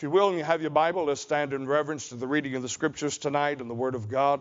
[0.00, 2.54] If you will, and you have your Bible, let's stand in reverence to the reading
[2.54, 4.40] of the Scriptures tonight and the Word of God.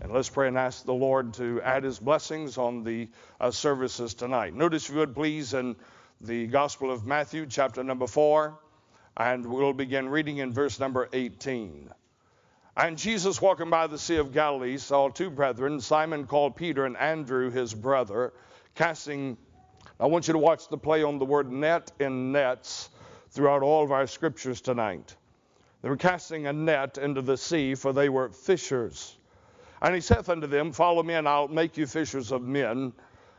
[0.00, 4.14] And let's pray and ask the Lord to add His blessings on the uh, services
[4.14, 4.54] tonight.
[4.54, 5.76] Notice, if you would please, in
[6.22, 8.58] the Gospel of Matthew, chapter number 4,
[9.18, 11.90] and we'll begin reading in verse number 18.
[12.74, 16.96] And Jesus, walking by the Sea of Galilee, saw two brethren, Simon called Peter and
[16.96, 18.32] Andrew his brother,
[18.74, 19.36] casting.
[20.00, 22.88] I want you to watch the play on the word net in nets
[23.36, 25.14] throughout all of our scriptures tonight.
[25.82, 29.16] They were casting a net into the sea, for they were fishers.
[29.82, 32.94] And he saith unto them, Follow me, and I'll make you fishers of men.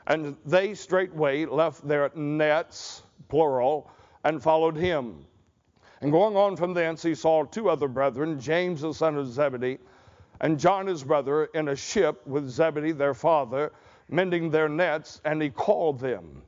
[0.05, 3.91] And they straightway left their nets, plural,
[4.23, 5.25] and followed him.
[5.99, 9.79] And going on from thence, he saw two other brethren, James the son of Zebedee,
[10.39, 13.73] and John his brother, in a ship with Zebedee their father,
[14.09, 16.43] mending their nets, and he called them.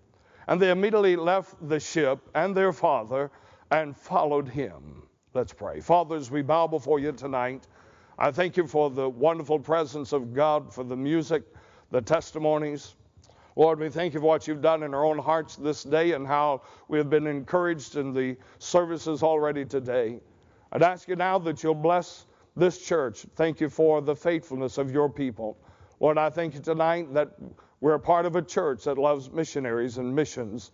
[0.48, 3.32] And they immediately left the ship and their father
[3.72, 5.04] and followed him.
[5.34, 5.80] Let's pray.
[5.80, 7.68] Father, as we bow before you tonight,
[8.18, 11.44] I thank you for the wonderful presence of God, for the music,
[11.92, 12.96] the testimonies.
[13.56, 16.26] Lord, we thank you for what you've done in our own hearts this day and
[16.26, 20.20] how we have been encouraged in the services already today.
[20.72, 22.26] I'd ask you now that you'll bless
[22.56, 23.26] this church.
[23.36, 25.58] Thank you for the faithfulness of your people.
[26.00, 27.30] Lord, I thank you tonight that
[27.82, 30.72] we're a part of a church that loves missionaries and missions.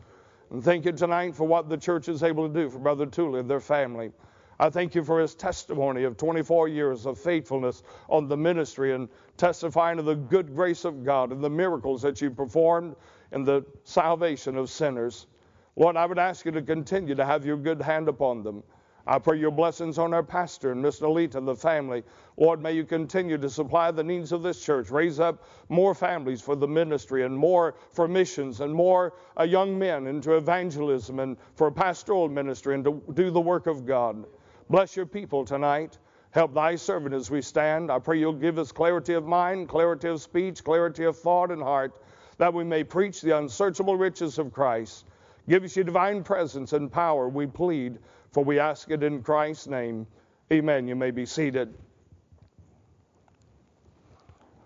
[0.51, 3.39] And thank you tonight for what the church is able to do for Brother Tooley
[3.39, 4.11] and their family.
[4.59, 9.09] I thank you for his testimony of 24 years of faithfulness on the ministry and
[9.38, 12.95] testifying of the good grace of God and the miracles that you performed
[13.31, 15.27] in the salvation of sinners.
[15.75, 18.63] Lord, I would ask you to continue to have your good hand upon them.
[19.07, 21.13] I pray your blessings on our pastor and Mr.
[21.13, 22.03] Leet and the family.
[22.37, 24.89] Lord, may you continue to supply the needs of this church.
[24.89, 29.77] Raise up more families for the ministry and more for missions and more uh, young
[29.77, 34.25] men into evangelism and for pastoral ministry and to do the work of God.
[34.71, 35.99] Bless your people tonight.
[36.31, 37.91] Help thy servant as we stand.
[37.91, 41.61] I pray you'll give us clarity of mind, clarity of speech, clarity of thought and
[41.61, 41.93] heart,
[42.39, 45.05] that we may preach the unsearchable riches of Christ.
[45.47, 47.99] Give us your divine presence and power, we plead
[48.35, 50.06] for we ask it in Christ's name.
[50.51, 50.90] Amen.
[50.90, 51.73] You may be seated.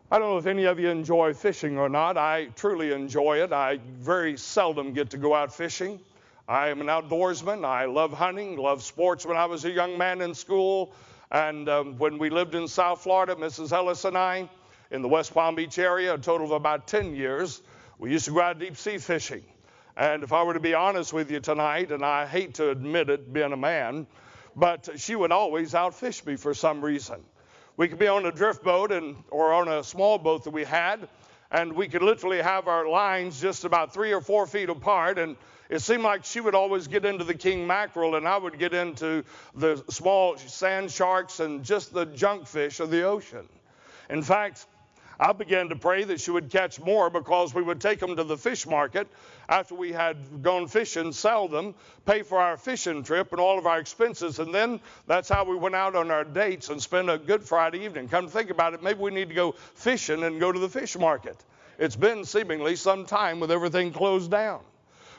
[0.10, 2.18] I don't know if any of you enjoy fishing or not.
[2.18, 3.54] I truly enjoy it.
[3.54, 6.00] I very seldom get to go out fishing.
[6.48, 7.64] I am an outdoorsman.
[7.64, 9.24] I love hunting, love sports.
[9.24, 10.92] When I was a young man in school,
[11.30, 13.72] and um, when we lived in South Florida, Mrs.
[13.72, 14.50] Ellis and I,
[14.90, 17.62] in the West Palm Beach area, a total of about 10 years,
[18.00, 19.44] we used to go out deep sea fishing.
[20.00, 23.10] And if I were to be honest with you tonight, and I hate to admit
[23.10, 24.08] it being a man,
[24.56, 27.18] but she would always outfish me for some reason.
[27.76, 30.64] We could be on a drift boat and, or on a small boat that we
[30.64, 31.10] had,
[31.52, 35.20] and we could literally have our lines just about three or four feet apart.
[35.20, 35.36] And
[35.70, 38.74] it seemed like she would always get into the king mackerel, and I would get
[38.74, 43.50] into the small sand sharks and just the junk fish of the ocean.
[44.10, 44.66] In fact,
[45.20, 48.24] I began to pray that she would catch more because we would take them to
[48.24, 49.08] the fish market
[49.50, 51.76] after we had gone fishing, sell them,
[52.06, 54.40] pay for our fishing trip and all of our expenses.
[54.40, 57.84] And then that's how we went out on our dates and spent a good Friday
[57.84, 58.08] evening.
[58.08, 60.70] Come to think about it, maybe we need to go fishing and go to the
[60.70, 61.36] fish market.
[61.78, 64.62] It's been seemingly some time with everything closed down.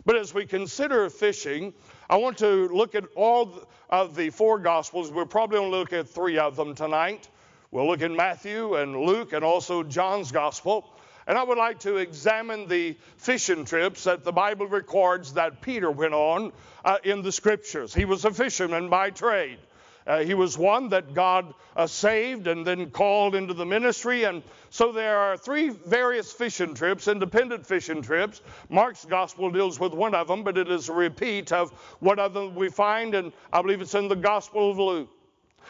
[0.07, 1.75] But as we consider fishing,
[2.09, 5.13] I want to look at all of the four Gospels.
[5.13, 7.29] We're probably going to look at three of them tonight.
[7.73, 10.93] We'll look in Matthew and Luke and also John's Gospel.
[11.29, 15.89] And I would like to examine the fishing trips that the Bible records that Peter
[15.89, 16.53] went on
[16.85, 17.95] uh, in the scriptures.
[17.95, 19.59] He was a fisherman by trade.
[20.05, 24.25] Uh, he was one that God uh, saved and then called into the ministry.
[24.25, 28.43] And so there are three various fishing trips, independent fishing trips.
[28.69, 31.71] Mark's gospel deals with one of them, but it is a repeat of
[32.01, 35.11] one of them we find, and I believe it's in the Gospel of Luke.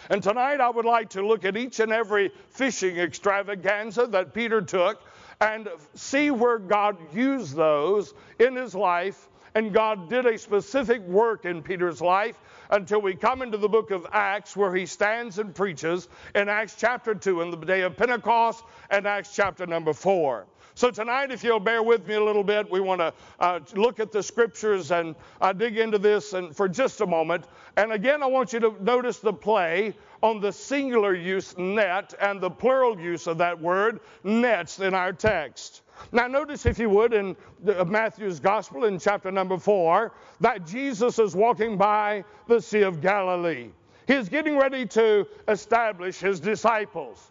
[0.08, 4.62] And tonight I would like to look at each and every fishing extravaganza that Peter
[4.62, 5.02] took
[5.40, 9.28] and see where God used those in his life.
[9.54, 12.40] And God did a specific work in Peter's life
[12.70, 16.76] until we come into the book of Acts, where he stands and preaches in Acts
[16.78, 20.46] chapter 2 in the day of Pentecost and Acts chapter number 4.
[20.80, 24.00] So, tonight, if you'll bear with me a little bit, we want to uh, look
[24.00, 27.44] at the scriptures and uh, dig into this and for just a moment.
[27.76, 32.40] And again, I want you to notice the play on the singular use net and
[32.40, 35.82] the plural use of that word nets in our text.
[36.12, 37.36] Now, notice, if you would, in
[37.84, 43.68] Matthew's Gospel in chapter number four, that Jesus is walking by the Sea of Galilee.
[44.06, 47.30] He is getting ready to establish his disciples.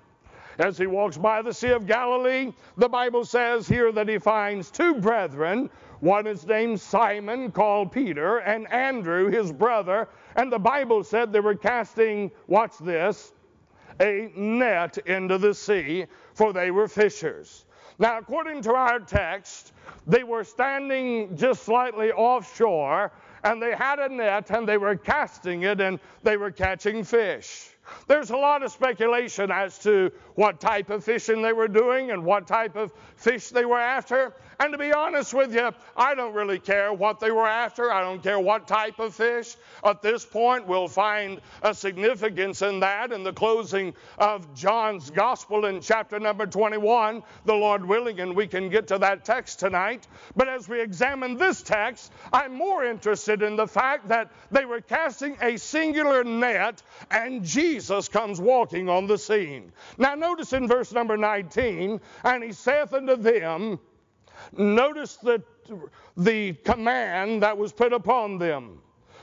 [0.59, 4.69] As he walks by the Sea of Galilee, the Bible says here that he finds
[4.69, 5.69] two brethren
[6.01, 10.09] One is named Simon, called Peter, and Andrew, his brother.
[10.35, 13.31] And the Bible said they were casting, watch this,
[14.01, 17.65] a net into the sea, for they were fishers.
[17.97, 19.71] Now, according to our text,
[20.07, 23.13] they were standing just slightly offshore,
[23.45, 27.77] and they had a net, and they were casting it, and they were catching fish.
[28.07, 32.23] There's a lot of speculation as to what type of fishing they were doing and
[32.23, 34.33] what type of fish they were after.
[34.59, 37.91] And to be honest with you, I don't really care what they were after.
[37.91, 39.55] I don't care what type of fish.
[39.83, 45.65] At this point, we'll find a significance in that in the closing of John's Gospel
[45.65, 50.07] in chapter number 21, the Lord willing, and we can get to that text tonight.
[50.35, 54.81] But as we examine this text, I'm more interested in the fact that they were
[54.81, 56.81] casting a singular net
[57.11, 57.78] and Jesus
[58.11, 59.71] comes walking on the scene.
[59.97, 63.79] Now, notice in verse number 19, and he saith unto them,
[64.57, 65.41] Notice the,
[66.17, 68.81] the command that was put upon them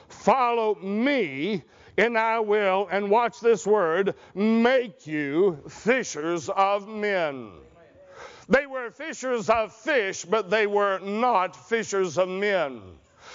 [0.09, 1.63] follow me,
[1.99, 7.51] and I will, and watch this word, make you fishers of men.
[8.49, 12.81] They were fishers of fish, but they were not fishers of men.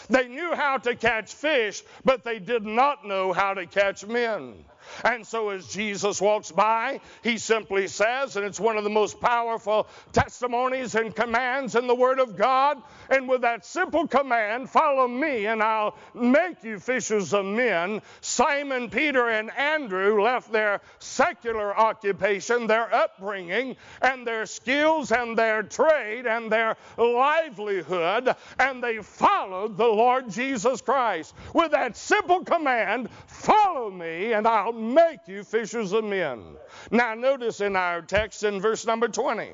[0.09, 4.63] They knew how to catch fish, but they did not know how to catch men.
[5.03, 9.19] And so as Jesus walks by, he simply says, and it's one of the most
[9.19, 15.07] powerful testimonies and commands in the Word of God, and with that simple command, follow
[15.07, 21.75] me and I'll make you fishers of men, Simon, Peter, and Andrew left their secular
[21.77, 29.77] occupation, their upbringing, and their skills and their trade and their livelihood, and they followed
[29.77, 31.33] the Lord Jesus Christ.
[31.53, 36.41] With that simple command, follow me and I'll make you fishers of men.
[36.89, 39.51] Now, notice in our text in verse number 20,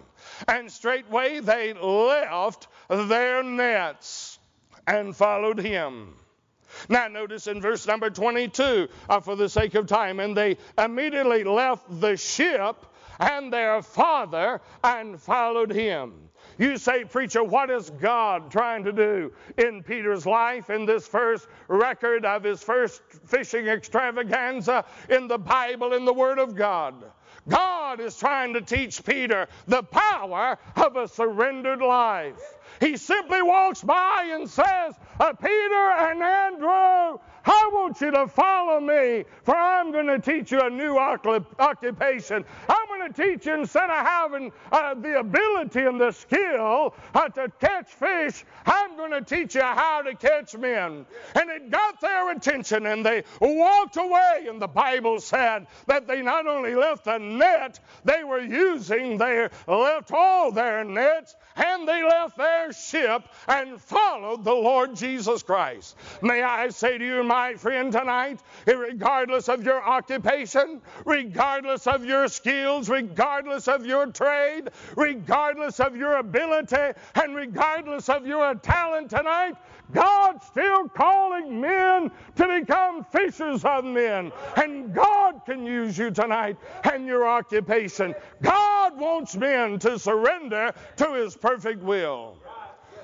[0.48, 4.40] and straightway they left their nets
[4.88, 6.16] and followed him.
[6.90, 11.44] Now, notice in verse number 22, uh, for the sake of time, and they immediately
[11.44, 12.86] left the ship
[13.20, 16.30] and their father and followed him.
[16.58, 21.48] You say, preacher, what is God trying to do in Peter's life in this first
[21.68, 26.96] record of his first fishing extravaganza in the Bible, in the Word of God?
[27.48, 32.40] God is trying to teach Peter the power of a surrendered life.
[32.80, 36.68] He simply walks by and says, uh, Peter and Andrew,
[37.50, 42.44] I want you to follow me, for I'm going to teach you a new occupation.
[42.68, 47.92] I'm to teach instead of having uh, the ability and the skill uh, to catch
[47.92, 51.06] fish, I'm going to teach you how to catch men.
[51.36, 54.48] And it got their attention, and they walked away.
[54.50, 59.50] And the Bible said that they not only left the net they were using, they
[59.68, 65.96] left all their nets and they left their ship and followed the Lord Jesus Christ.
[66.22, 72.28] May I say to you, my friend, tonight, regardless of your occupation, regardless of your
[72.28, 79.54] skills, regardless of your trade, regardless of your ability, and regardless of your talent tonight,
[79.92, 84.32] God's still calling men to become fishers of men.
[84.56, 86.58] And God can use you tonight
[86.92, 88.16] and your occupation.
[88.42, 92.38] God wants men to surrender to His perfect will.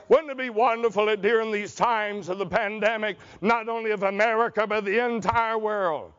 [0.09, 4.67] Wouldn't it be wonderful that during these times of the pandemic, not only of America,
[4.67, 6.11] but the entire world,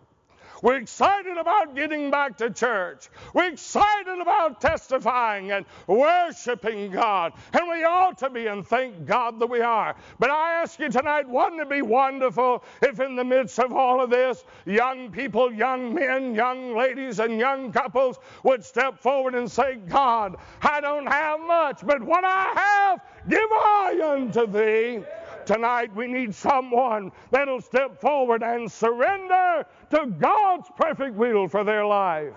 [0.64, 3.10] we're excited about getting back to church.
[3.34, 7.34] We're excited about testifying and worshiping God.
[7.52, 9.94] And we ought to be, and thank God that we are.
[10.18, 14.00] But I ask you tonight, wouldn't it be wonderful if in the midst of all
[14.00, 19.50] of this, young people, young men, young ladies, and young couples would step forward and
[19.50, 25.04] say, God, I don't have much, but what I have, give I unto thee.
[25.46, 31.84] Tonight we need someone that'll step forward and surrender to God's perfect will for their
[31.84, 32.32] life.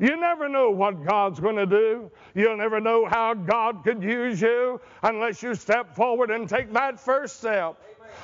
[0.00, 2.10] You never know what God's going to do.
[2.34, 6.98] You'll never know how God could use you unless you step forward and take that
[6.98, 7.76] first step.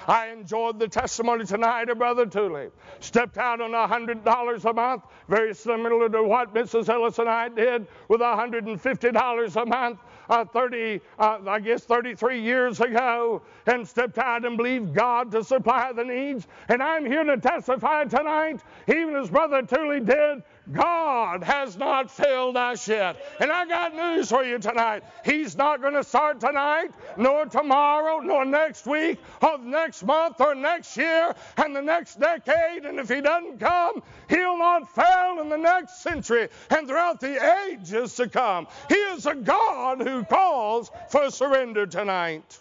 [0.09, 2.71] I enjoyed the testimony tonight of Brother Tooley.
[3.01, 6.89] Stepped out on $100 a month, very similar to what Mrs.
[6.89, 12.81] Ellis and I did with $150 a month uh, 30, uh, I guess 33 years
[12.81, 16.47] ago and stepped out and believed God to supply the needs.
[16.69, 20.43] And I'm here to testify tonight, even as Brother Tooley did,
[20.73, 23.17] God has not failed us yet.
[23.41, 25.05] And I got news for you tonight.
[25.25, 30.55] He's not going to start tonight, nor tomorrow, nor next week, or next month, or
[30.55, 32.85] next year, and the next decade.
[32.85, 37.69] And if He doesn't come, He'll not fail in the next century and throughout the
[37.69, 38.67] ages to come.
[38.89, 42.59] He is a God who calls for surrender tonight.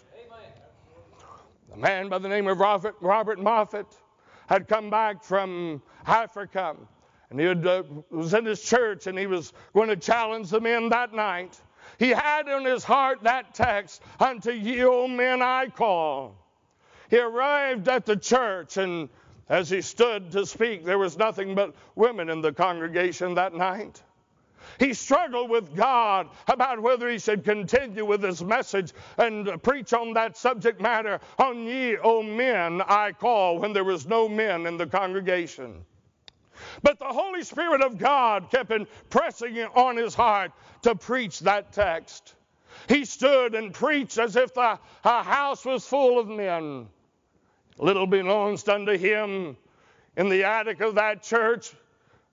[1.72, 3.86] A man by the name of Robert, Robert Moffat
[4.46, 6.76] had come back from Africa,
[7.30, 10.60] and he had, uh, was in his church, and he was going to challenge the
[10.60, 11.60] men that night.
[11.98, 16.36] He had in his heart that text, Unto ye, O men, I call.
[17.10, 19.08] He arrived at the church, and
[19.48, 24.02] as he stood to speak, there was nothing but women in the congregation that night.
[24.78, 30.12] He struggled with God about whether he should continue with his message and preach on
[30.14, 31.20] that subject matter.
[31.38, 35.84] On ye, O men, I call, when there was no men in the congregation.
[36.82, 38.72] But the Holy Spirit of God kept
[39.10, 40.52] pressing on his heart
[40.82, 42.34] to preach that text.
[42.88, 46.88] He stood and preached as if the house was full of men.
[47.78, 49.56] Little belongs unto him
[50.16, 51.74] in the attic of that church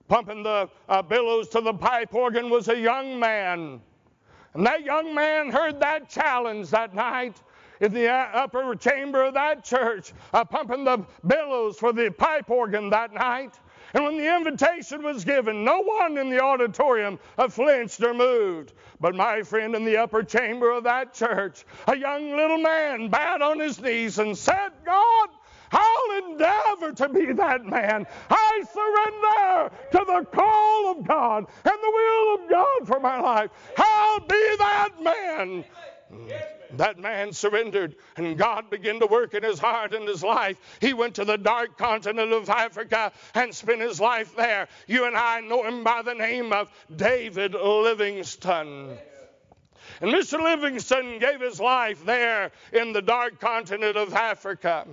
[0.07, 3.81] pumping the uh, billows to the pipe organ was a young man.
[4.53, 7.41] And that young man heard that challenge that night
[7.81, 12.49] in the uh, upper chamber of that church, uh, pumping the billows for the pipe
[12.49, 13.59] organ that night.
[13.93, 17.19] And when the invitation was given, no one in the auditorium
[17.49, 18.73] flinched or moved.
[18.99, 23.41] But my friend in the upper chamber of that church, a young little man bowed
[23.41, 25.29] on his knees and said, God,
[25.71, 28.05] I'll endeavor to be that man.
[28.29, 33.51] I surrender to the call of God and the will of God for my life.
[33.77, 35.65] I'll be that man.
[36.71, 40.57] That man surrendered, and God began to work in his heart and his life.
[40.81, 44.67] He went to the dark continent of Africa and spent his life there.
[44.87, 48.97] You and I know him by the name of David Livingstone.
[50.01, 50.41] And Mr.
[50.41, 54.87] Livingstone gave his life there in the dark continent of Africa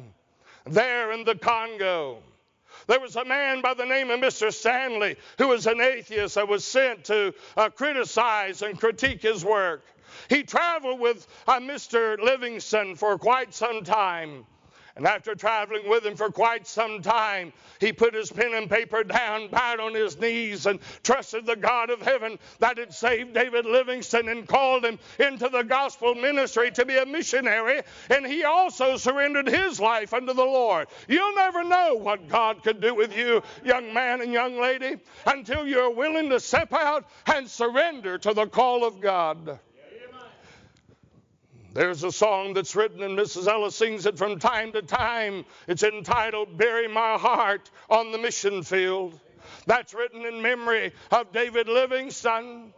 [0.66, 2.18] there in the Congo.
[2.86, 4.52] There was a man by the name of Mr.
[4.52, 9.84] Stanley who was an atheist that was sent to uh, criticize and critique his work.
[10.28, 12.18] He traveled with uh, Mr.
[12.18, 14.44] Livingstone for quite some time.
[14.96, 19.04] And after traveling with him for quite some time, he put his pen and paper
[19.04, 23.66] down, bowed on his knees, and trusted the God of heaven that had saved David
[23.66, 27.82] Livingstone and called him into the gospel ministry to be a missionary.
[28.10, 30.88] And he also surrendered his life unto the Lord.
[31.08, 35.66] You'll never know what God could do with you, young man and young lady, until
[35.66, 39.60] you're willing to step out and surrender to the call of God.
[41.72, 43.46] There's a song that's written, and Mrs.
[43.46, 45.44] Ellis sings it from time to time.
[45.68, 49.18] It's entitled Bury My Heart on the Mission Field.
[49.66, 52.72] That's written in memory of David Livingstone.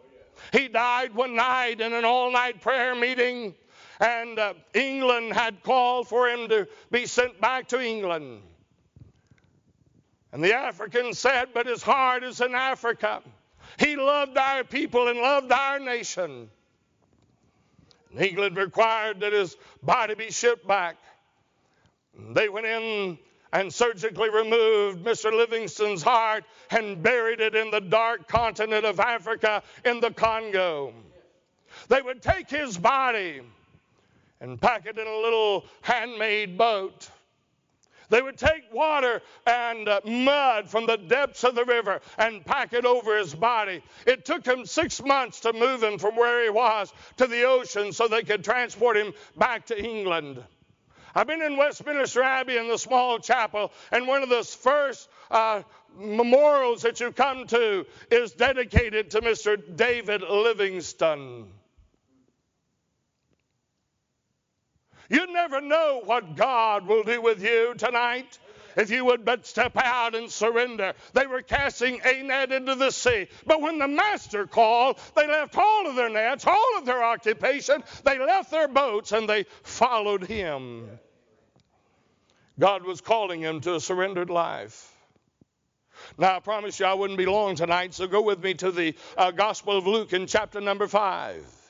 [0.52, 3.54] He died one night in an all night prayer meeting,
[3.98, 8.42] and uh, England had called for him to be sent back to England.
[10.32, 13.22] And the African said, But his heart is in Africa.
[13.78, 16.50] He loved our people and loved our nation.
[18.18, 20.96] England required that his body be shipped back.
[22.34, 23.18] They went in
[23.52, 25.32] and surgically removed Mr.
[25.32, 30.94] Livingstone's heart and buried it in the dark continent of Africa in the Congo.
[31.88, 33.42] They would take his body
[34.40, 37.08] and pack it in a little handmade boat
[38.12, 42.74] they would take water and uh, mud from the depths of the river and pack
[42.74, 43.82] it over his body.
[44.06, 47.90] It took him six months to move him from where he was to the ocean
[47.90, 50.44] so they could transport him back to England.
[51.14, 55.62] I've been in Westminster Abbey in the small chapel, and one of the first uh,
[55.96, 59.58] memorials that you come to is dedicated to Mr.
[59.74, 61.48] David Livingstone.
[65.12, 68.38] You never know what God will do with you tonight
[68.78, 70.94] if you would but step out and surrender.
[71.12, 73.28] They were casting a net into the sea.
[73.46, 77.84] But when the master called, they left all of their nets, all of their occupation,
[78.04, 80.88] they left their boats, and they followed him.
[82.58, 84.94] God was calling him to a surrendered life.
[86.16, 88.94] Now, I promise you I wouldn't be long tonight, so go with me to the
[89.18, 91.61] uh, Gospel of Luke in chapter number 5.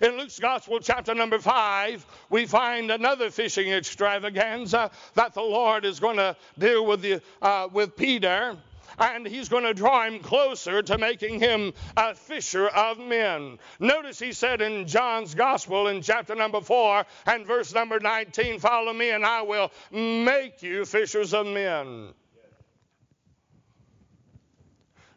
[0.00, 6.00] In Luke's Gospel, chapter number five, we find another fishing extravaganza that the Lord is
[6.00, 8.56] going to deal with, the, uh, with Peter
[8.98, 13.58] and he's going to draw him closer to making him a fisher of men.
[13.80, 18.92] Notice he said in John's Gospel in chapter number 4 and verse number 19, Follow
[18.92, 22.12] me, and I will make you fishers of men.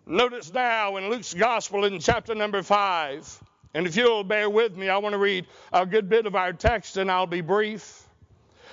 [0.07, 3.41] Notice now in Luke's Gospel in chapter number 5
[3.75, 6.53] and if you'll bear with me, I want to read a good bit of our
[6.53, 8.07] text and I'll be brief.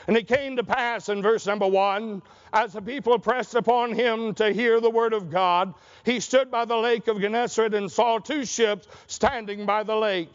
[0.07, 4.33] And it came to pass in verse number one, as the people pressed upon him
[4.35, 8.19] to hear the word of God, he stood by the lake of Gennesaret and saw
[8.19, 10.33] two ships standing by the lake.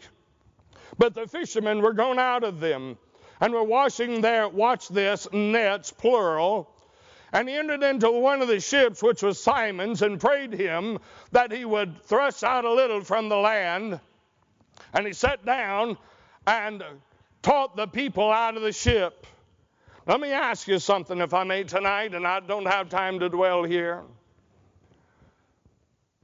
[0.98, 2.98] But the fishermen were gone out of them,
[3.40, 6.70] and were washing their, watch this, nets, plural.
[7.32, 10.98] And he entered into one of the ships, which was Simon's, and prayed him
[11.32, 14.00] that he would thrust out a little from the land.
[14.92, 15.96] And he sat down
[16.46, 16.82] and
[17.42, 19.26] taught the people out of the ship.
[20.06, 23.28] Let me ask you something, if I may, tonight, and I don't have time to
[23.28, 24.02] dwell here.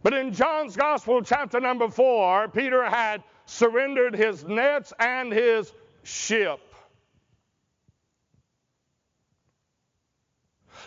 [0.02, 6.60] But in John's Gospel, chapter number four, Peter had surrendered his nets and his ship.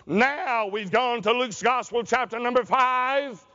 [0.06, 3.46] Now we've gone to Luke's Gospel, chapter number five,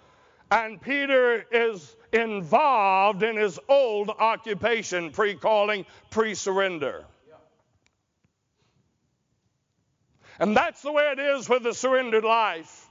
[0.52, 7.04] and Peter is involved in his old occupation, pre calling, pre surrender.
[10.38, 12.87] And that's the way it is with the surrendered life.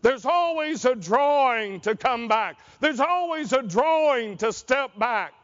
[0.00, 5.34] There's always a drawing to come back, there's always a drawing to step back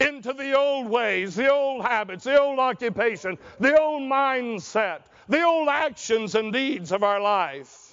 [0.00, 5.68] into the old ways, the old habits, the old occupation, the old mindset, the old
[5.68, 7.89] actions and deeds of our life.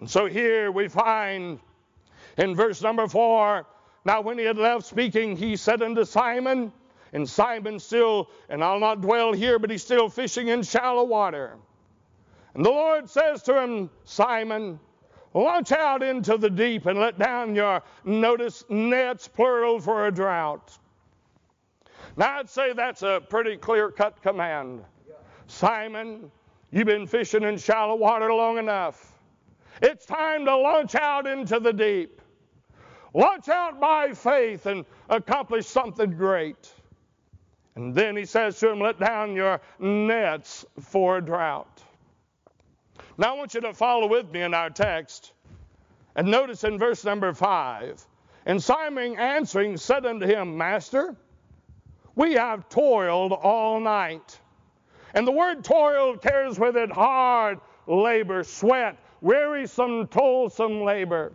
[0.00, 1.60] And so here we find
[2.38, 3.66] in verse number four
[4.04, 6.72] now when he had left speaking, he said unto Simon,
[7.12, 11.58] and Simon still, and I'll not dwell here, but he's still fishing in shallow water.
[12.54, 14.80] And the Lord says to him, Simon,
[15.34, 20.78] launch out into the deep and let down your, notice, nets, plural, for a drought.
[22.16, 24.82] Now, I'd say that's a pretty clear cut command.
[25.46, 26.30] Simon,
[26.70, 29.09] you've been fishing in shallow water long enough.
[29.82, 32.20] It's time to launch out into the deep.
[33.14, 36.72] Launch out by faith and accomplish something great.
[37.74, 41.82] And then he says to him, Let down your nets for a drought.
[43.16, 45.32] Now I want you to follow with me in our text.
[46.14, 48.04] And notice in verse number five,
[48.46, 51.16] and Simon answering said unto him, Master,
[52.16, 54.40] we have toiled all night
[55.14, 61.32] and the word toil carries with it hard labor, sweat, wearisome, toilsome labor.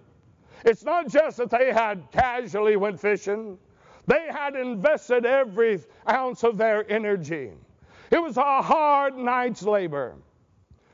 [0.64, 3.58] It's not just that they had casually went fishing.
[4.08, 7.52] They had invested every ounce of their energy.
[8.12, 10.16] It was a hard night's labor.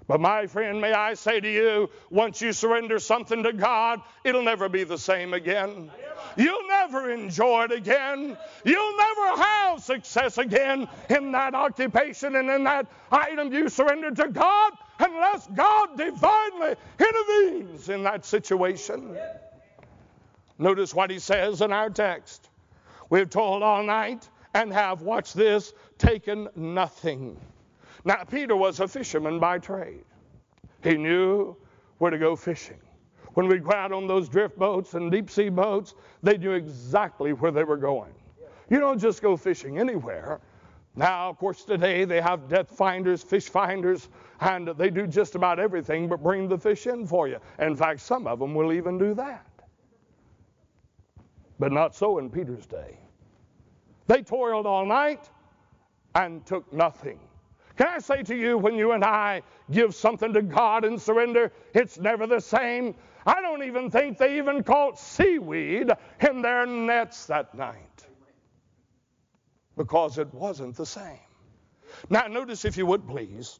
[0.07, 4.43] But my friend, may I say to you, once you surrender something to God, it'll
[4.43, 5.89] never be the same again.
[6.35, 8.37] You'll never enjoy it again.
[8.65, 14.27] You'll never have success again in that occupation and in that item you surrendered to
[14.27, 14.73] God
[15.13, 19.17] unless God divinely intervenes in that situation.
[20.57, 22.49] Notice what he says in our text.
[23.09, 27.37] We've toiled all night and have, watch this, taken nothing.
[28.05, 30.03] Now, Peter was a fisherman by trade.
[30.83, 31.55] He knew
[31.99, 32.79] where to go fishing.
[33.33, 37.33] When we'd go out on those drift boats and deep sea boats, they knew exactly
[37.33, 38.13] where they were going.
[38.69, 40.41] You don't just go fishing anywhere.
[40.95, 44.09] Now, of course, today they have depth finders, fish finders,
[44.41, 47.37] and they do just about everything but bring the fish in for you.
[47.59, 49.45] In fact, some of them will even do that.
[51.59, 52.97] But not so in Peter's day.
[54.07, 55.29] They toiled all night
[56.15, 57.19] and took nothing.
[57.77, 61.53] Can I say to you, when you and I give something to God and surrender,
[61.73, 62.95] it's never the same.
[63.25, 67.90] I don't even think they even caught seaweed in their nets that night
[69.81, 71.17] because it wasn't the same.
[72.07, 73.59] Now, notice, if you would please,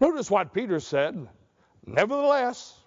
[0.00, 1.26] notice what Peter said.
[1.86, 2.78] Nevertheless,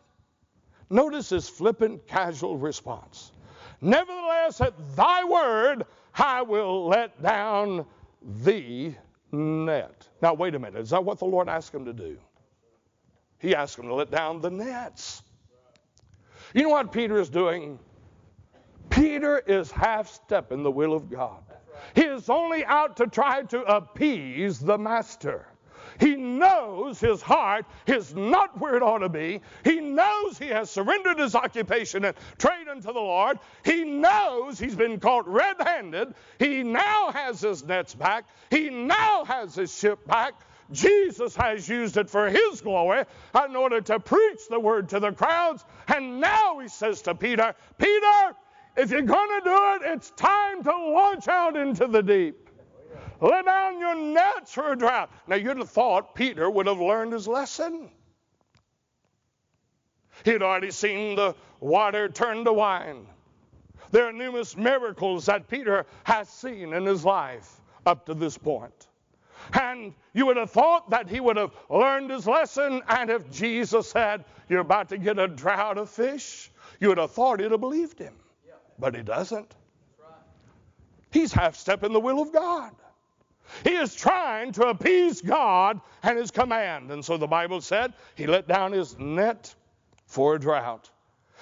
[0.89, 3.33] notice his flippant, casual response.
[3.81, 7.85] Nevertheless, at thy word, I will let down
[8.43, 8.95] the
[9.33, 10.07] net.
[10.21, 10.79] Now, wait a minute.
[10.79, 12.17] Is that what the Lord asked him to do?
[13.39, 15.21] He asked him to let down the nets.
[16.53, 17.77] You know what Peter is doing?
[18.89, 21.43] Peter is half stepping the will of God.
[21.95, 25.47] He is only out to try to appease the master.
[25.99, 29.41] He knows his heart is not where it ought to be.
[29.63, 33.39] He knows he has surrendered his occupation and trade unto the Lord.
[33.63, 36.15] He knows he's been caught red handed.
[36.39, 38.25] He now has his nets back.
[38.49, 40.33] He now has his ship back.
[40.71, 43.03] Jesus has used it for his glory
[43.45, 45.63] in order to preach the word to the crowds.
[45.87, 48.35] And now he says to Peter, Peter,
[48.75, 52.49] if you're going to do it, it's time to launch out into the deep.
[53.21, 55.09] Let down your nets for a drought.
[55.27, 57.89] Now, you'd have thought Peter would have learned his lesson.
[60.25, 63.07] He'd already seen the water turn to wine.
[63.91, 68.87] There are numerous miracles that Peter has seen in his life up to this point.
[69.53, 72.81] And you would have thought that he would have learned his lesson.
[72.87, 77.11] And if Jesus said, You're about to get a drought of fish, you would have
[77.11, 78.13] thought he'd have believed him.
[78.79, 79.53] But he doesn't.
[81.11, 82.71] He's half stepping the will of God.
[83.63, 86.91] He is trying to appease God and his command.
[86.91, 89.53] And so the Bible said he let down his net
[90.05, 90.89] for a drought.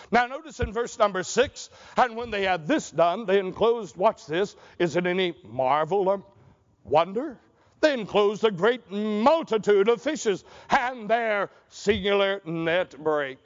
[0.09, 4.25] Now, notice in verse number six, and when they had this done, they enclosed, watch
[4.25, 6.23] this, is it any marvel or
[6.83, 7.37] wonder?
[7.81, 13.37] They enclosed a great multitude of fishes, and their singular net break.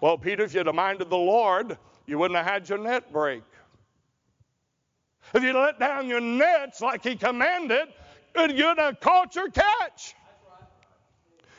[0.00, 3.42] Well, Peter, if you'd have minded the Lord, you wouldn't have had your net break.
[5.34, 7.88] If you'd let down your nets like he commanded,
[8.34, 10.14] you'd have caught your catch.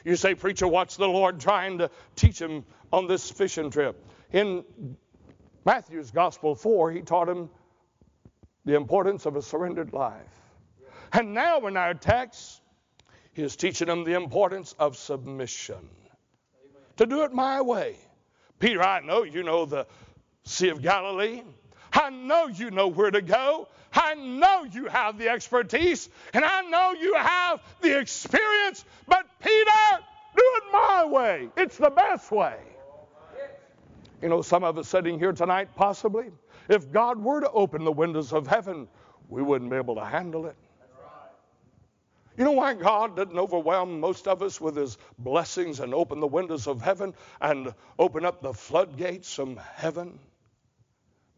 [0.04, 4.04] You say, Preacher, what's the Lord trying to teach him on this fishing trip?
[4.32, 4.66] In
[5.66, 7.50] Matthew's Gospel 4, he taught him
[8.66, 10.42] the importance of a surrendered life.
[11.14, 12.62] And now in our text,
[13.34, 15.76] he is teaching them the importance of submission.
[15.76, 16.84] Amen.
[16.98, 17.98] To do it my way.
[18.58, 19.86] Peter, I know you know the
[20.44, 21.44] Sea of Galilee.
[21.94, 23.68] I know you know where to go.
[23.94, 28.86] I know you have the expertise, and I know you have the experience.
[29.08, 30.04] But Peter,
[30.36, 31.50] do it my way.
[31.58, 32.58] It's the best way.
[34.22, 36.28] You know, some of us sitting here tonight, possibly,
[36.68, 38.88] if God were to open the windows of heaven,
[39.30, 40.56] we wouldn't be able to handle it.
[42.40, 46.28] You know why God didn't overwhelm most of us with his blessings and open the
[46.28, 50.18] windows of heaven and open up the floodgates from heaven?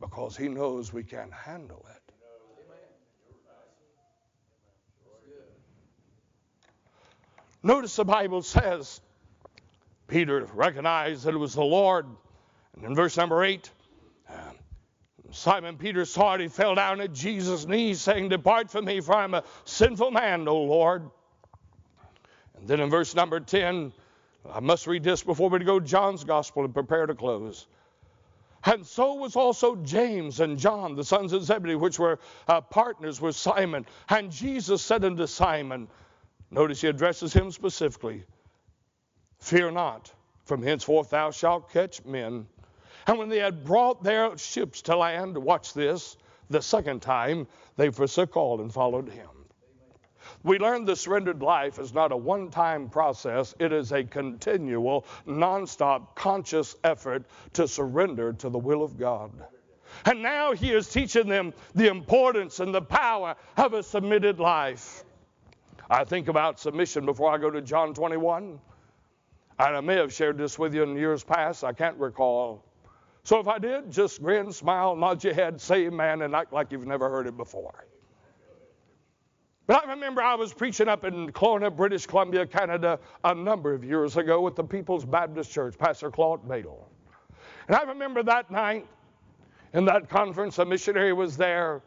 [0.01, 1.97] because he knows we can't handle it.
[7.63, 8.99] Notice the Bible says
[10.07, 12.07] Peter recognized that it was the Lord.
[12.75, 13.80] And in verse number 8, uh,
[15.31, 16.41] Simon Peter saw it.
[16.41, 20.47] He fell down at Jesus' knees, saying, Depart from me, for I'm a sinful man,
[20.47, 21.09] O Lord.
[22.57, 23.93] And then in verse number 10,
[24.51, 27.67] I must read this before we go to John's gospel and prepare to close.
[28.63, 33.19] And so was also James and John, the sons of Zebedee, which were uh, partners
[33.19, 33.87] with Simon.
[34.09, 35.87] And Jesus said unto Simon,
[36.51, 38.23] notice he addresses him specifically,
[39.39, 40.11] Fear not,
[40.45, 42.45] from henceforth thou shalt catch men.
[43.07, 46.17] And when they had brought their ships to land, watch this,
[46.49, 49.29] the second time they forsook all and followed him.
[50.43, 55.05] We learned the surrendered life is not a one time process, it is a continual,
[55.27, 59.31] nonstop, conscious effort to surrender to the will of God.
[60.05, 65.03] And now he is teaching them the importance and the power of a submitted life.
[65.89, 68.59] I think about submission before I go to John 21.
[69.59, 72.63] And I may have shared this with you in years past, I can't recall.
[73.23, 76.71] So if I did, just grin, smile, nod your head, say amen, and act like
[76.71, 77.85] you've never heard it before.
[79.67, 83.83] But I remember I was preaching up in Kelowna, British Columbia, Canada, a number of
[83.83, 86.83] years ago with the People's Baptist Church, Pastor Claude Madel.
[87.67, 88.87] And I remember that night
[89.73, 91.81] in that conference, a missionary was there.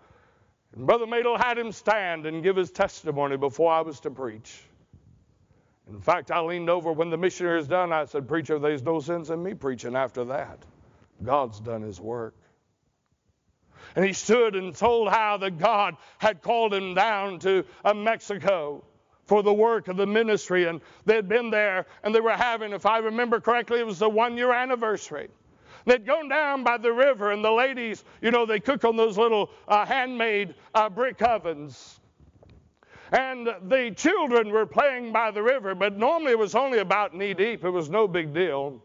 [0.75, 4.63] And Brother Madel had him stand and give his testimony before I was to preach.
[5.89, 7.93] In fact, I leaned over when the missionary was done.
[7.93, 10.65] I said, Preacher, there's no sense in me preaching after that.
[11.25, 12.35] God's done his work.
[13.97, 18.85] And he stood and told how that God had called him down to uh, Mexico
[19.27, 20.67] for the work of the ministry.
[20.67, 24.09] And they'd been there and they were having, if I remember correctly, it was the
[24.09, 25.29] one year anniversary.
[25.87, 29.19] They'd gone down by the river, and the ladies, you know, they cook on those
[29.19, 32.01] little uh, handmade uh, brick ovens.
[33.13, 37.35] And the children were playing by the river, but normally it was only about knee
[37.35, 37.65] deep.
[37.65, 38.83] It was no big deal.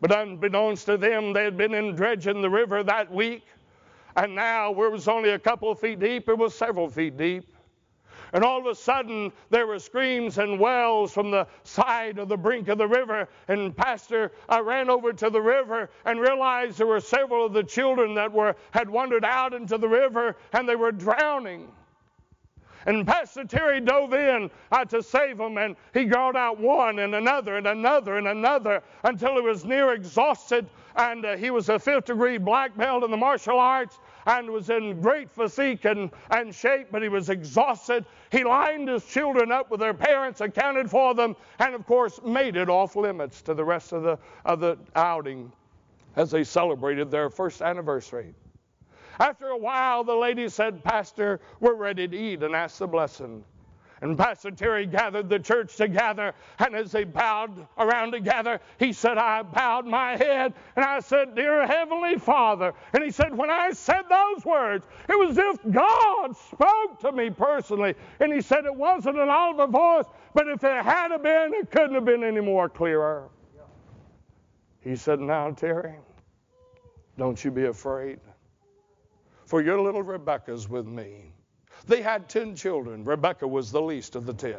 [0.00, 3.44] But unbeknownst to them, they had been in dredging the river that week.
[4.16, 7.16] And now, where it was only a couple of feet deep, it was several feet
[7.16, 7.54] deep.
[8.32, 12.36] And all of a sudden, there were screams and wails from the side of the
[12.36, 13.28] brink of the river.
[13.48, 17.62] And Pastor I ran over to the river and realized there were several of the
[17.62, 21.72] children that were had wandered out into the river and they were drowning.
[22.88, 27.14] And Pastor Terry dove in uh, to save them, and he got out one and
[27.14, 30.66] another and another and another until he was near exhausted.
[30.96, 34.70] And uh, he was a fifth degree black belt in the martial arts and was
[34.70, 38.06] in great physique and, and shape, but he was exhausted.
[38.32, 42.56] He lined his children up with their parents, accounted for them, and of course made
[42.56, 45.52] it off limits to the rest of the, of the outing
[46.16, 48.32] as they celebrated their first anniversary.
[49.18, 53.44] After a while, the lady said, Pastor, we're ready to eat and ask the blessing.
[54.00, 59.18] And Pastor Terry gathered the church together, and as they bowed around together, he said,
[59.18, 62.74] I bowed my head, and I said, Dear Heavenly Father.
[62.92, 67.10] And he said, When I said those words, it was as if God spoke to
[67.10, 67.96] me personally.
[68.20, 71.94] And he said, It wasn't an audible voice, but if it had been, it couldn't
[71.94, 73.28] have been any more clearer.
[74.80, 75.94] He said, Now, Terry,
[77.16, 78.20] don't you be afraid,
[79.48, 81.32] for your little Rebecca's with me.
[81.86, 83.02] They had 10 children.
[83.02, 84.56] Rebecca was the least of the 10.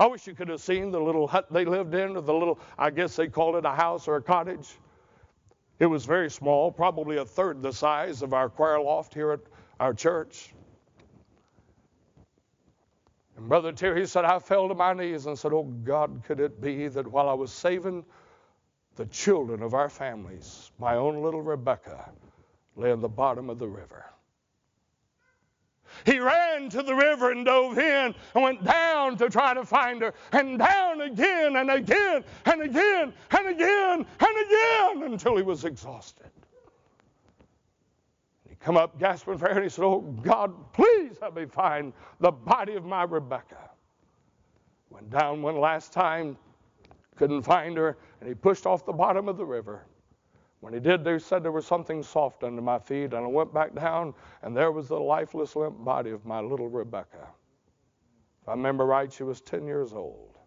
[0.00, 2.58] I wish you could have seen the little hut they lived in, or the little,
[2.76, 4.76] I guess they called it a house or a cottage.
[5.78, 9.40] It was very small, probably a third the size of our choir loft here at
[9.78, 10.52] our church.
[13.36, 16.60] And Brother Terry said, I fell to my knees and said, Oh God, could it
[16.60, 18.04] be that while I was saving
[18.96, 22.10] the children of our families, my own little Rebecca
[22.76, 24.06] lay on the bottom of the river?
[26.04, 30.02] He ran to the river and dove in and went down to try to find
[30.02, 35.64] her, and down again and again and again and again and again until he was
[35.64, 36.30] exhausted.
[38.48, 41.92] He come up gasping for air and he said, Oh God, please help me find
[42.20, 43.70] the body of my Rebecca.
[44.90, 46.36] Went down one last time,
[47.16, 49.84] couldn't find her, and he pushed off the bottom of the river.
[50.62, 53.52] When he did, they said there was something soft under my feet, and I went
[53.52, 57.26] back down, and there was the lifeless, limp body of my little Rebecca.
[58.40, 60.38] If I remember right, she was 10 years old.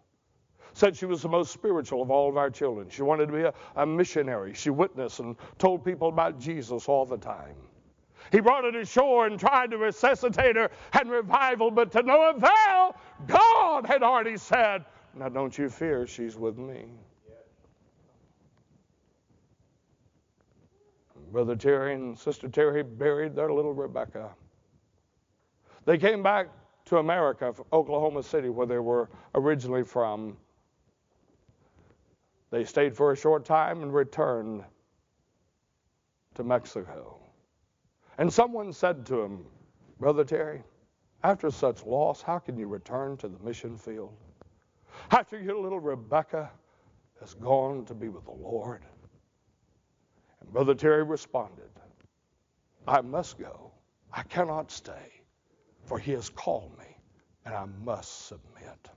[0.72, 2.88] Said she was the most spiritual of all of our children.
[2.88, 4.54] She wanted to be a, a missionary.
[4.54, 7.56] She witnessed and told people about Jesus all the time.
[8.32, 12.30] He brought her to shore and tried to resuscitate her and revival, but to no
[12.30, 12.96] avail.
[13.26, 16.86] God had already said, Now don't you fear, she's with me.
[21.30, 24.34] Brother Terry and Sister Terry buried their little Rebecca.
[25.84, 26.48] They came back
[26.86, 30.36] to America, Oklahoma City, where they were originally from.
[32.50, 34.64] They stayed for a short time and returned
[36.34, 37.18] to Mexico.
[38.18, 39.44] And someone said to him,
[39.98, 40.62] Brother Terry,
[41.24, 44.14] after such loss, how can you return to the mission field?
[45.10, 46.50] After your little Rebecca
[47.20, 48.82] has gone to be with the Lord?
[50.46, 51.70] And Brother Terry responded,
[52.88, 53.72] I must go.
[54.12, 55.22] I cannot stay,
[55.84, 56.96] for he has called me,
[57.44, 58.88] and I must submit.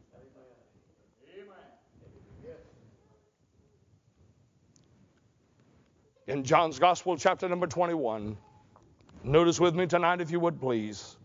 [6.27, 8.37] In John's Gospel, chapter number 21,
[9.23, 11.17] notice with me tonight, if you would please.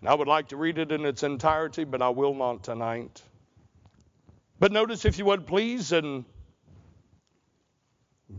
[0.00, 3.20] And I would like to read it in its entirety, but I will not tonight.
[4.58, 6.24] But notice, if you would please, in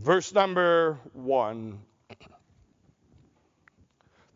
[0.02, 1.80] Verse number one.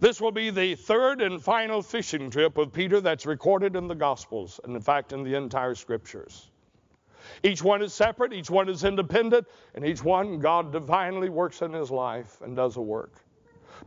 [0.01, 3.95] This will be the third and final fishing trip of Peter that's recorded in the
[3.95, 6.51] Gospels, and in fact, in the entire Scriptures.
[7.43, 11.73] Each one is separate, each one is independent, and each one God divinely works in
[11.73, 13.13] his life and does a work.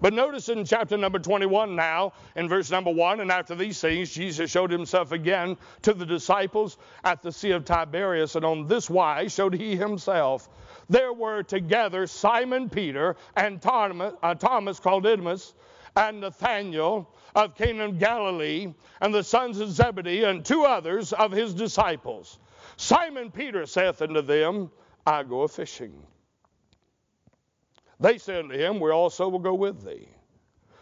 [0.02, 4.12] But notice in chapter number 21 now, in verse number 1, and after these things,
[4.12, 8.90] Jesus showed himself again to the disciples at the Sea of Tiberias, and on this
[8.90, 10.50] wise showed he himself
[10.90, 15.54] there were together Simon Peter and Thomas, uh, Thomas called Didymus,
[15.96, 21.32] and Nathanael of Cana of Galilee, and the sons of Zebedee, and two others of
[21.32, 22.40] his disciples.
[22.78, 24.72] Simon Peter saith unto them,
[25.06, 26.06] I go a fishing.
[28.04, 30.10] They said to him, We also will go with thee.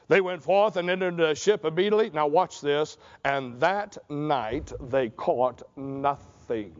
[0.08, 2.10] They went forth and entered the ship immediately.
[2.10, 2.98] Now watch this.
[3.24, 6.76] And that night they caught nothing.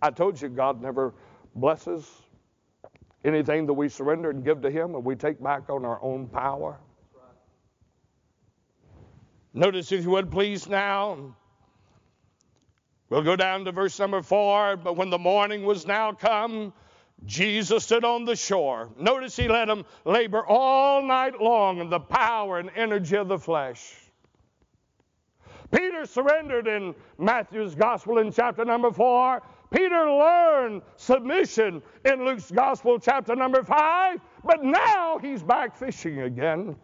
[0.00, 1.14] I told you God never
[1.54, 2.10] blesses
[3.26, 6.26] anything that we surrender and give to Him and we take back on our own
[6.26, 6.80] power.
[9.52, 11.36] Notice, if you would please, now.
[13.10, 14.78] We'll go down to verse number four.
[14.78, 16.72] But when the morning was now come,
[17.26, 18.90] Jesus stood on the shore.
[18.98, 23.38] Notice he let them labor all night long in the power and energy of the
[23.38, 23.94] flesh.
[25.70, 29.42] Peter surrendered in Matthew's gospel in chapter number four.
[29.74, 36.76] Peter learned submission in Luke's Gospel, chapter number 5, but now he's back fishing again.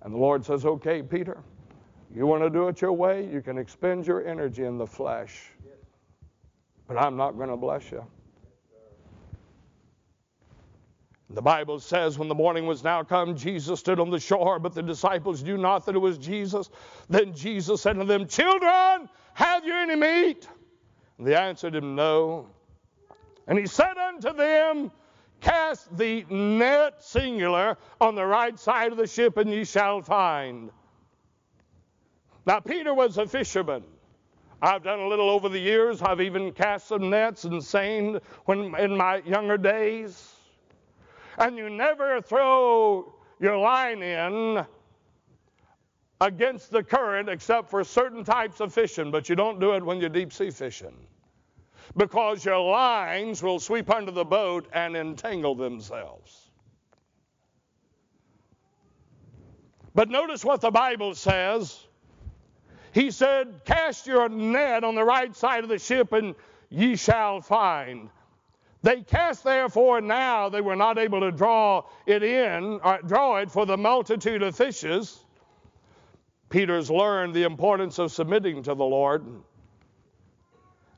[0.00, 1.42] And the Lord says, Okay, Peter,
[2.14, 3.28] you want to do it your way?
[3.30, 5.50] You can expend your energy in the flesh,
[6.88, 8.06] but I'm not going to bless you.
[11.28, 14.74] The Bible says, when the morning was now come, Jesus stood on the shore, but
[14.74, 16.70] the disciples knew not that it was Jesus.
[17.08, 20.48] Then Jesus said to them, Children, have you any meat?
[21.18, 22.48] And they answered him, No.
[23.48, 24.92] And he said unto them,
[25.40, 30.70] Cast the net, singular, on the right side of the ship, and ye shall find.
[32.46, 33.82] Now, Peter was a fisherman.
[34.62, 36.00] I've done a little over the years.
[36.00, 40.35] I've even cast some nets and seined when in my younger days.
[41.38, 44.64] And you never throw your line in
[46.20, 50.00] against the current except for certain types of fishing, but you don't do it when
[50.00, 50.96] you're deep sea fishing.
[51.96, 56.50] Because your lines will sweep under the boat and entangle themselves.
[59.94, 61.82] But notice what the Bible says.
[62.92, 66.34] He said, Cast your net on the right side of the ship, and
[66.68, 68.10] ye shall find.
[68.86, 73.50] They cast therefore now they were not able to draw it in, or draw it
[73.50, 75.24] for the multitude of fishes.
[76.50, 79.26] Peter's learned the importance of submitting to the Lord.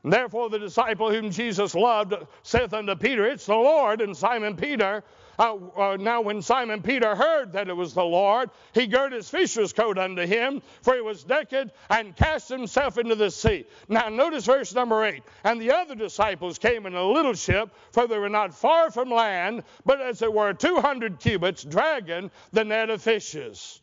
[0.04, 4.00] Therefore, the disciple whom Jesus loved saith unto Peter, It's the Lord.
[4.00, 5.02] And Simon Peter,
[5.38, 9.28] uh, uh, now when Simon Peter heard that it was the Lord, he girt his
[9.28, 13.66] fisher's coat unto him, for he was naked, and cast himself into the sea.
[13.88, 15.22] Now, notice verse number 8.
[15.42, 19.10] And the other disciples came in a little ship, for they were not far from
[19.10, 23.80] land, but as it were 200 cubits, dragging the net of fishes.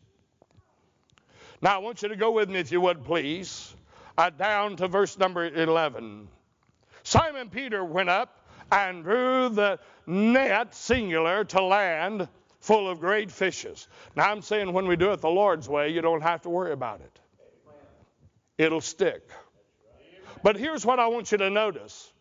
[1.61, 3.75] Now, I want you to go with me, if you would, please
[4.17, 6.27] uh, down to verse number 11.
[7.03, 12.27] Simon Peter went up and drew the net, singular, to land
[12.59, 13.87] full of great fishes.
[14.15, 16.71] Now, I'm saying when we do it the Lord's way, you don't have to worry
[16.71, 17.19] about it,
[18.57, 19.29] it'll stick.
[20.43, 22.11] But here's what I want you to notice.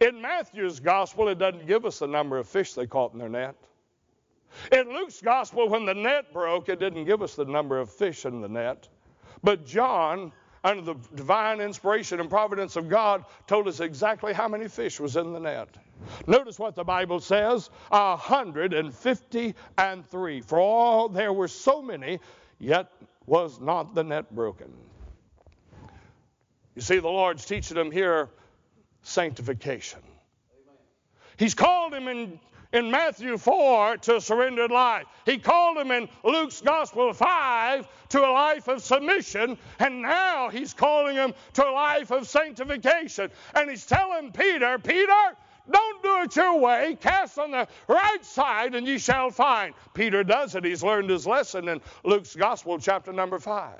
[0.00, 3.28] In Matthew's gospel, it doesn't give us the number of fish they caught in their
[3.28, 3.56] net.
[4.70, 8.24] In Luke's gospel, when the net broke, it didn't give us the number of fish
[8.26, 8.88] in the net.
[9.42, 10.32] But John
[10.64, 15.16] under the divine inspiration and providence of God, told us exactly how many fish was
[15.16, 15.68] in the net.
[16.26, 20.40] Notice what the Bible says: a hundred and fifty and three.
[20.40, 22.20] For all there were so many,
[22.58, 22.90] yet
[23.26, 24.72] was not the net broken.
[26.74, 28.28] You see, the Lord's teaching them here
[29.02, 30.00] sanctification.
[31.36, 32.40] He's called him in
[32.72, 35.04] in Matthew 4 to surrendered life.
[35.26, 40.74] He called him in Luke's Gospel 5 to a life of submission, and now he's
[40.74, 43.30] calling him to a life of sanctification.
[43.54, 45.36] And he's telling Peter, Peter,
[45.70, 46.96] don't do it your way.
[47.00, 49.74] Cast on the right side, and ye shall find.
[49.94, 50.64] Peter does it.
[50.64, 53.74] He's learned his lesson in Luke's Gospel, chapter number 5.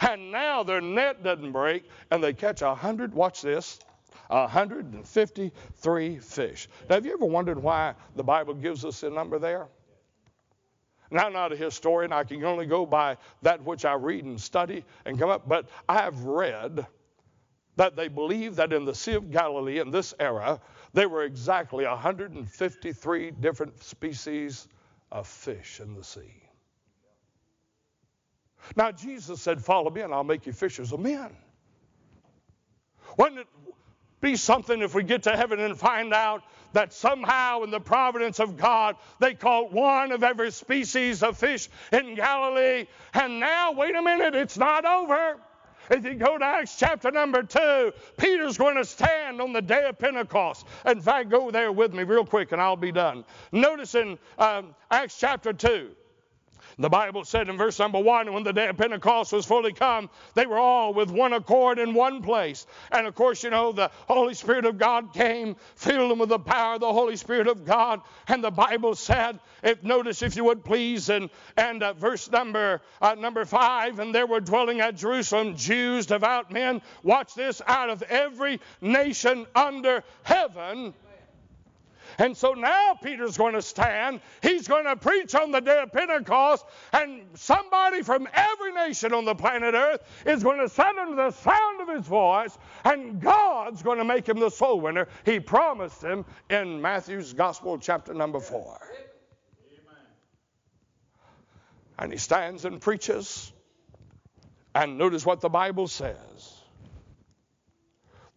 [0.00, 3.80] And now their net doesn't break, and they catch a hundred, watch this,
[4.30, 6.68] 153 fish.
[6.88, 9.68] Now, have you ever wondered why the Bible gives us a number there?
[11.10, 12.12] Now, I'm not a historian.
[12.12, 15.48] I can only go by that which I read and study and come up.
[15.48, 16.86] But I have read
[17.76, 20.60] that they believe that in the Sea of Galilee in this era,
[20.92, 24.68] there were exactly 153 different species
[25.10, 26.42] of fish in the sea.
[28.76, 31.36] Now, Jesus said, Follow me and I'll make you fishers of men.
[33.16, 33.46] Wasn't it,
[34.20, 38.38] be something if we get to heaven and find out that somehow in the providence
[38.38, 42.86] of God they caught one of every species of fish in Galilee.
[43.14, 45.36] And now, wait a minute, it's not over.
[45.90, 49.88] If you go to Acts chapter number 2, Peter's going to stand on the day
[49.88, 50.66] of Pentecost.
[50.86, 53.24] In fact, go there with me real quick and I'll be done.
[53.50, 55.90] Notice in um, Acts chapter 2,
[56.82, 60.08] the Bible said in verse number one, when the day of Pentecost was fully come,
[60.34, 62.66] they were all with one accord in one place.
[62.90, 66.38] And of course, you know, the Holy Spirit of God came, filled them with the
[66.38, 68.00] power of the Holy Spirit of God.
[68.28, 72.80] And the Bible said, if notice if you would please, and, and uh, verse number,
[73.02, 77.90] uh, number five, and there were dwelling at Jerusalem Jews, devout men, watch this, out
[77.90, 80.94] of every nation under heaven.
[82.18, 84.20] And so now Peter's going to stand.
[84.42, 89.24] He's going to preach on the day of Pentecost, and somebody from every nation on
[89.24, 93.82] the planet Earth is going to send him the sound of his voice, and God's
[93.82, 95.08] going to make him the soul winner.
[95.24, 98.78] He promised him in Matthew's Gospel, chapter number four.
[101.98, 103.52] And he stands and preaches.
[104.74, 106.16] And notice what the Bible says.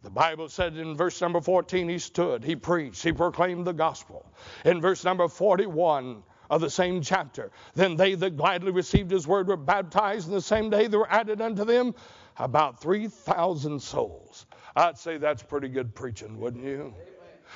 [0.03, 4.25] The Bible said in verse number 14, he stood, he preached, he proclaimed the gospel.
[4.65, 9.47] In verse number 41 of the same chapter, then they that gladly received his word
[9.47, 11.95] were baptized, and the same day there were added unto them
[12.37, 14.45] about 3,000 souls.
[14.75, 16.93] I'd say that's pretty good preaching, wouldn't you?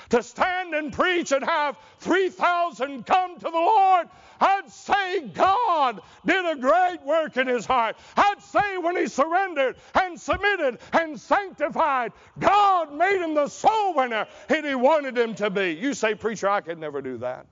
[0.09, 4.07] To stand and preach and have 3,000 come to the Lord,
[4.39, 7.95] I'd say God did a great work in his heart.
[8.15, 14.27] I'd say when he surrendered and submitted and sanctified, God made him the soul winner
[14.67, 15.71] he wanted him to be.
[15.71, 17.45] You say, Preacher, I could never do that.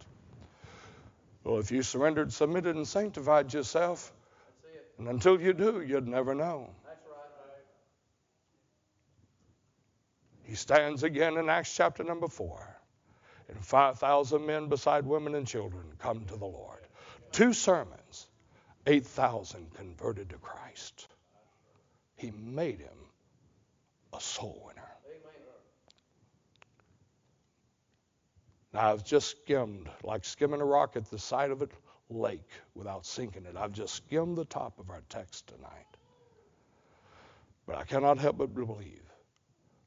[1.44, 4.12] Well, if you surrendered, submitted, and sanctified yourself,
[4.98, 6.70] and until you do, you'd never know.
[10.46, 12.78] He stands again in Acts chapter number 4.
[13.50, 16.80] And 5,000 men, beside women and children, come to the Lord.
[17.32, 18.28] Two sermons,
[18.88, 21.08] 8,000 converted to Christ.
[22.16, 22.98] He made him
[24.14, 24.82] a soul winner.
[28.74, 31.70] Now, I've just skimmed, like skimming a rock at the side of a
[32.10, 33.56] lake without sinking it.
[33.56, 35.86] I've just skimmed the top of our text tonight.
[37.66, 39.02] But I cannot help but believe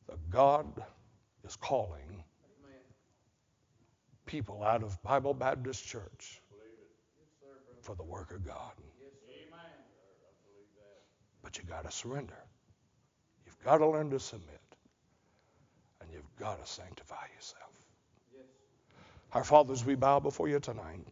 [0.09, 0.67] that God
[1.45, 2.25] is calling
[4.27, 6.43] people out of Bible Baptist Church
[7.83, 8.73] for the work of God.
[11.43, 12.37] But you got to surrender.
[13.47, 14.61] You've got to learn to submit.
[16.01, 17.73] And you've got to sanctify yourself.
[19.33, 21.07] Our fathers, we bow before you tonight.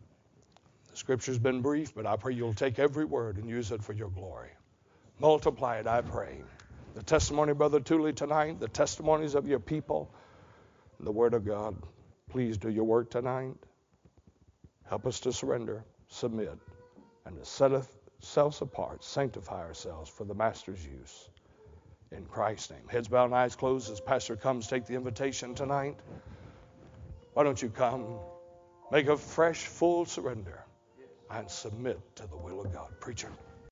[0.91, 3.93] The scripture's been brief, but I pray you'll take every word and use it for
[3.93, 4.51] your glory.
[5.19, 6.43] Multiply it, I pray.
[6.97, 10.11] The testimony, Brother Tooley, tonight, the testimonies of your people,
[10.97, 11.77] and the word of God.
[12.31, 13.53] Please do your work tonight.
[14.89, 16.57] Help us to surrender, submit,
[17.27, 21.29] and to set ourselves apart, sanctify ourselves for the Master's use.
[22.13, 22.89] In Christ's name.
[22.89, 25.99] Heads bowed and eyes closed as Pastor comes take the invitation tonight.
[27.35, 28.07] Why don't you come?
[28.91, 30.65] Make a fresh, full surrender
[31.31, 32.89] and submit to the will of God.
[33.01, 33.29] Preacher.